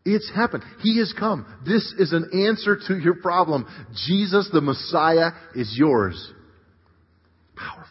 [0.05, 0.65] It's happened.
[0.81, 1.45] He has come.
[1.67, 3.67] This is an answer to your problem.
[4.07, 6.33] Jesus, the Messiah, is yours.
[7.55, 7.85] Powerful.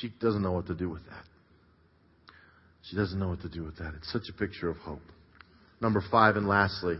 [0.00, 1.27] She doesn't know what to do with that.
[2.88, 3.94] She doesn't know what to do with that.
[3.96, 5.02] It's such a picture of hope.
[5.80, 6.96] Number five, and lastly,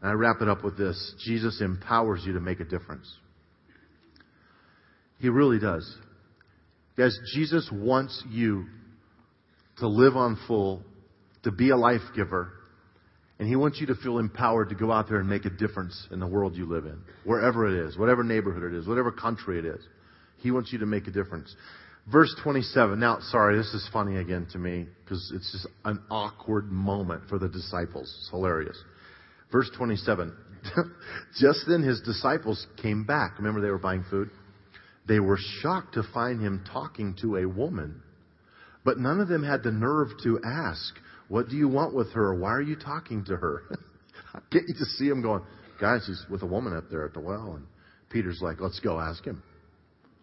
[0.00, 3.10] and I wrap it up with this Jesus empowers you to make a difference.
[5.18, 5.96] He really does.
[6.96, 8.66] Guys, Jesus wants you
[9.78, 10.82] to live on full,
[11.44, 12.52] to be a life giver,
[13.38, 16.08] and He wants you to feel empowered to go out there and make a difference
[16.10, 19.58] in the world you live in, wherever it is, whatever neighborhood it is, whatever country
[19.58, 19.80] it is.
[20.38, 21.54] He wants you to make a difference.
[22.10, 22.98] Verse 27.
[22.98, 27.38] Now, sorry, this is funny again to me because it's just an awkward moment for
[27.38, 28.14] the disciples.
[28.20, 28.76] It's hilarious.
[29.52, 30.34] Verse 27.
[31.38, 33.38] just then his disciples came back.
[33.38, 34.30] Remember they were buying food?
[35.06, 38.02] They were shocked to find him talking to a woman.
[38.84, 40.94] But none of them had the nerve to ask,
[41.28, 42.34] what do you want with her?
[42.34, 43.62] Why are you talking to her?
[44.52, 45.42] Can't you just see him going,
[45.80, 47.54] guys, he's with a woman up there at the well.
[47.54, 47.66] And
[48.10, 49.42] Peter's like, let's go ask him.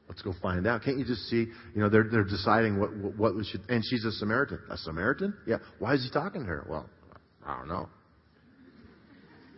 [0.07, 0.83] Let's go find out.
[0.83, 3.83] Can't you just see, you know, they're, they're deciding what, what, what we should, and
[3.83, 4.59] she's a Samaritan.
[4.69, 5.33] A Samaritan?
[5.45, 5.57] Yeah.
[5.79, 6.65] Why is he talking to her?
[6.69, 6.89] Well,
[7.45, 7.89] I don't know.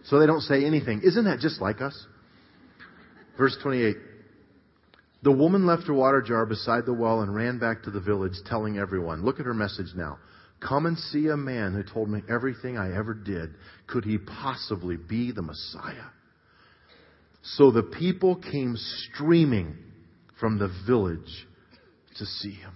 [0.06, 1.02] So they don't say anything.
[1.04, 2.06] Isn't that just like us?
[3.38, 3.96] Verse 28.
[5.22, 8.34] The woman left her water jar beside the well and ran back to the village
[8.46, 9.24] telling everyone.
[9.24, 10.18] Look at her message now.
[10.62, 13.52] Come and see a man who told me everything I ever did.
[13.88, 16.08] Could he possibly be the Messiah?
[17.42, 19.78] So the people came streaming
[20.40, 21.48] from the village
[22.18, 22.74] to see him.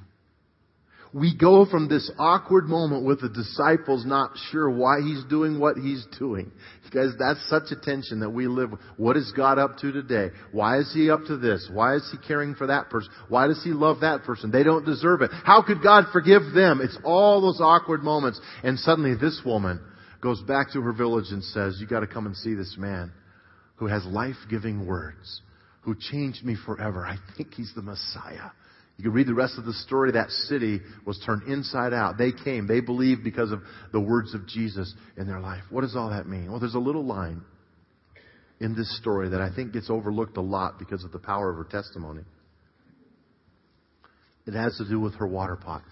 [1.13, 5.77] We go from this awkward moment with the disciples not sure why he's doing what
[5.77, 6.51] he's doing.
[6.83, 8.79] Because that's such a tension that we live with.
[8.97, 10.31] What is God up to today?
[10.51, 11.69] Why is he up to this?
[11.71, 13.11] Why is he caring for that person?
[13.29, 14.49] Why does he love that person?
[14.49, 15.29] They don't deserve it.
[15.43, 16.81] How could God forgive them?
[16.81, 18.41] It's all those awkward moments.
[18.63, 19.81] And suddenly this woman
[20.19, 23.11] goes back to her village and says, you gotta come and see this man
[23.75, 25.41] who has life-giving words,
[25.83, 27.05] who changed me forever.
[27.05, 28.51] I think he's the Messiah.
[28.97, 30.11] You can read the rest of the story.
[30.11, 32.17] That city was turned inside out.
[32.17, 32.67] They came.
[32.67, 35.63] They believed because of the words of Jesus in their life.
[35.69, 36.51] What does all that mean?
[36.51, 37.41] Well, there's a little line
[38.59, 41.57] in this story that I think gets overlooked a lot because of the power of
[41.57, 42.21] her testimony.
[44.45, 45.83] It has to do with her water pot.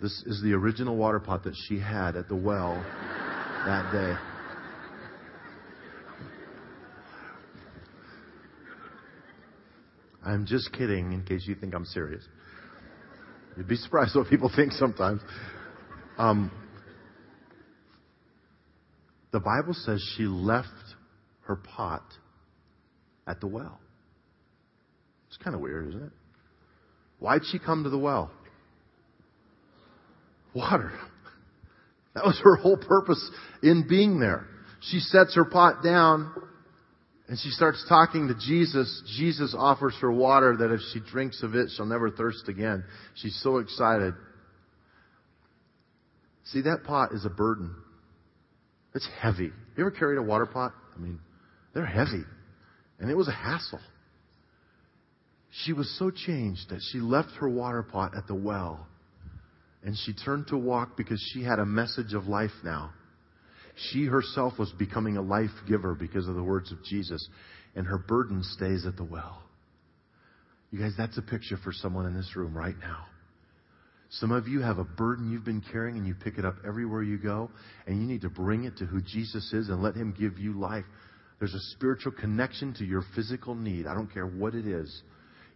[0.00, 2.74] This is the original water pot that she had at the well
[3.66, 4.29] that day.
[10.24, 12.22] I'm just kidding in case you think I'm serious.
[13.56, 15.22] You'd be surprised what people think sometimes.
[16.18, 16.50] Um,
[19.32, 20.68] the Bible says she left
[21.42, 22.04] her pot
[23.26, 23.80] at the well.
[25.28, 26.12] It's kind of weird, isn't it?
[27.18, 28.30] Why'd she come to the well?
[30.54, 30.92] Water.
[32.14, 33.30] That was her whole purpose
[33.62, 34.46] in being there.
[34.80, 36.32] She sets her pot down
[37.30, 39.02] and she starts talking to Jesus.
[39.16, 42.82] Jesus offers her water that if she drinks of it, she'll never thirst again.
[43.14, 44.14] She's so excited.
[46.46, 47.72] See, that pot is a burden.
[48.96, 49.52] It's heavy.
[49.76, 50.72] You ever carried a water pot?
[50.96, 51.20] I mean,
[51.72, 52.24] they're heavy.
[52.98, 53.78] And it was a hassle.
[55.64, 58.88] She was so changed that she left her water pot at the well
[59.84, 62.92] and she turned to walk because she had a message of life now.
[63.88, 67.26] She herself was becoming a life giver because of the words of Jesus,
[67.74, 69.42] and her burden stays at the well.
[70.70, 73.06] You guys, that's a picture for someone in this room right now.
[74.10, 77.02] Some of you have a burden you've been carrying and you pick it up everywhere
[77.02, 77.50] you go,
[77.86, 80.52] and you need to bring it to who Jesus is and let Him give you
[80.52, 80.84] life.
[81.38, 83.86] There's a spiritual connection to your physical need.
[83.86, 85.02] I don't care what it is.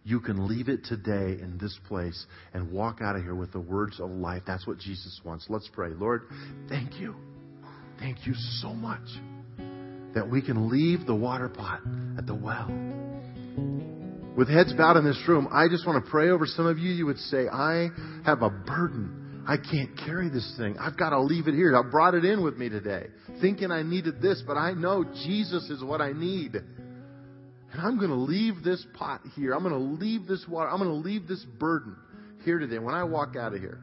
[0.03, 3.59] You can leave it today in this place and walk out of here with the
[3.59, 4.43] words of life.
[4.47, 5.47] That's what Jesus wants.
[5.49, 5.89] Let's pray.
[5.89, 6.23] Lord,
[6.69, 7.15] thank you.
[7.99, 9.07] Thank you so much
[10.13, 11.81] that we can leave the water pot
[12.17, 12.67] at the well.
[14.35, 16.91] With heads bowed in this room, I just want to pray over some of you.
[16.91, 17.87] You would say, I
[18.25, 19.43] have a burden.
[19.47, 20.75] I can't carry this thing.
[20.79, 21.75] I've got to leave it here.
[21.77, 23.07] I brought it in with me today,
[23.41, 26.55] thinking I needed this, but I know Jesus is what I need.
[26.55, 29.53] And I'm going to leave this pot here.
[29.53, 30.69] I'm going to leave this water.
[30.69, 31.95] I'm going to leave this burden
[32.43, 32.79] here today.
[32.79, 33.79] When I walk out of here,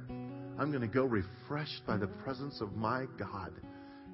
[0.59, 3.53] I'm going to go refreshed by the presence of my God.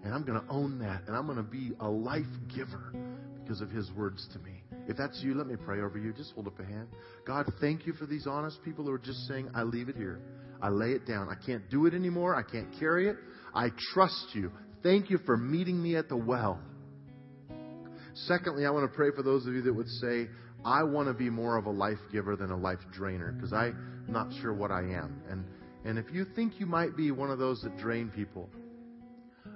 [0.05, 1.03] And I'm going to own that.
[1.07, 2.25] And I'm going to be a life
[2.55, 2.93] giver
[3.43, 4.63] because of his words to me.
[4.87, 6.13] If that's you, let me pray over you.
[6.13, 6.89] Just hold up a hand.
[7.27, 10.21] God, thank you for these honest people who are just saying, I leave it here.
[10.63, 11.29] I lay it down.
[11.29, 12.35] I can't do it anymore.
[12.35, 13.17] I can't carry it.
[13.55, 14.51] I trust you.
[14.83, 16.61] Thank you for meeting me at the well.
[18.27, 20.29] Secondly, I want to pray for those of you that would say,
[20.65, 24.05] I want to be more of a life giver than a life drainer because I'm
[24.09, 25.23] not sure what I am.
[25.31, 25.45] And,
[25.85, 28.49] and if you think you might be one of those that drain people,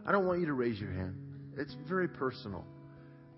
[0.05, 1.17] I don't want you to raise your hand.
[1.57, 2.65] It's very personal.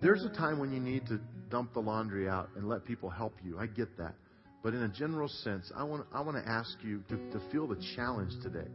[0.01, 3.33] There's a time when you need to dump the laundry out and let people help
[3.43, 3.59] you.
[3.59, 4.15] I get that.
[4.63, 7.67] But in a general sense, I want, I want to ask you to, to feel
[7.67, 8.67] the challenge today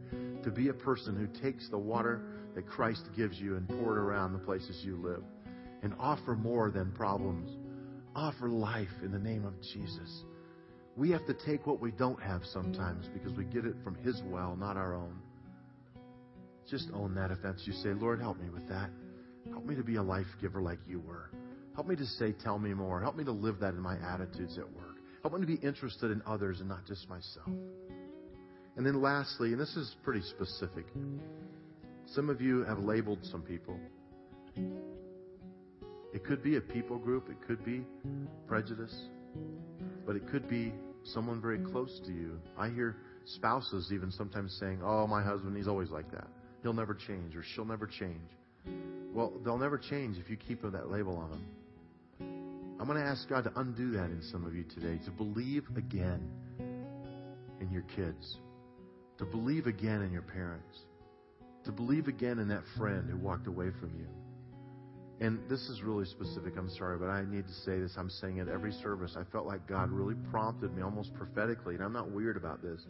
[0.43, 2.21] to be a person who takes the water
[2.55, 5.21] that Christ gives you and pour it around the places you live
[5.83, 7.49] and offer more than problems.
[8.15, 10.23] Offer life in the name of Jesus.
[10.95, 14.21] We have to take what we don't have sometimes because we get it from His
[14.25, 15.17] well, not our own.
[16.69, 17.73] Just own that if that's you.
[17.73, 18.89] Say, Lord, help me with that.
[19.49, 21.31] Help me to be a life giver like you were.
[21.75, 23.01] Help me to say, tell me more.
[23.01, 24.97] Help me to live that in my attitudes at work.
[25.21, 27.47] Help me to be interested in others and not just myself.
[28.77, 30.85] And then lastly, and this is pretty specific,
[32.07, 33.77] some of you have labeled some people.
[36.13, 37.85] It could be a people group, it could be
[38.47, 38.95] prejudice,
[40.05, 42.39] but it could be someone very close to you.
[42.57, 46.27] I hear spouses even sometimes saying, Oh, my husband, he's always like that.
[46.61, 48.29] He'll never change, or she'll never change.
[49.13, 51.45] Well, they'll never change if you keep that label on them.
[52.79, 55.65] I'm going to ask God to undo that in some of you today, to believe
[55.75, 56.27] again
[57.59, 58.37] in your kids,
[59.17, 60.79] to believe again in your parents,
[61.65, 64.07] to believe again in that friend who walked away from you.
[65.19, 66.53] And this is really specific.
[66.57, 67.93] I'm sorry, but I need to say this.
[67.97, 69.15] I'm saying it every service.
[69.15, 72.81] I felt like God really prompted me almost prophetically, and I'm not weird about this,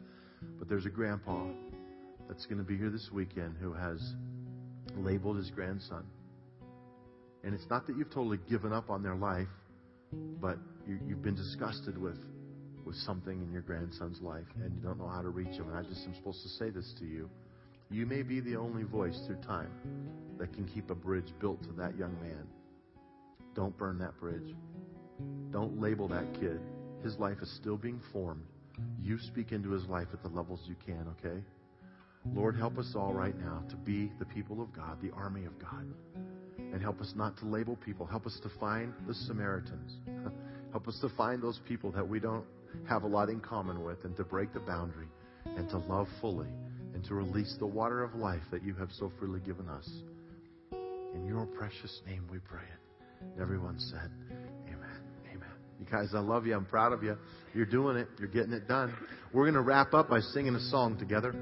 [0.58, 1.48] but there's a grandpa
[2.32, 4.00] that's going to be here this weekend who has
[4.96, 6.06] labeled his grandson.
[7.44, 9.50] And it's not that you've totally given up on their life,
[10.40, 10.58] but
[10.88, 12.18] you, have been disgusted with,
[12.86, 15.68] with something in your grandson's life and you don't know how to reach him.
[15.68, 17.30] And I just am supposed to say this to you.
[17.90, 19.72] You may be the only voice through time
[20.40, 22.48] that can keep a bridge built to that young man.
[23.56, 24.56] Don't burn that bridge.
[25.52, 26.62] Don't label that kid.
[27.04, 28.46] His life is still being formed.
[29.04, 31.44] You speak into his life at the levels you can, okay?
[32.26, 35.58] Lord, help us all right now to be the people of God, the army of
[35.60, 35.86] God.
[36.58, 38.06] And help us not to label people.
[38.06, 39.94] Help us to find the Samaritans.
[40.72, 42.46] help us to find those people that we don't
[42.88, 45.08] have a lot in common with and to break the boundary
[45.46, 46.48] and to love fully
[46.94, 49.90] and to release the water of life that you have so freely given us.
[51.14, 53.28] In your precious name we pray it.
[53.34, 54.10] And everyone said,
[54.68, 55.02] Amen.
[55.34, 55.50] Amen.
[55.80, 56.56] You guys, I love you.
[56.56, 57.18] I'm proud of you.
[57.54, 58.08] You're doing it.
[58.20, 58.94] You're getting it done.
[59.34, 61.36] We're going to wrap up by singing a song together.